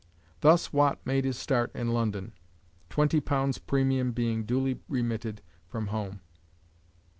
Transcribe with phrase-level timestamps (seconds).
[0.39, 2.33] Thus Watt made his start in London,
[2.89, 6.21] the twenty pounds premium being duly remitted from home.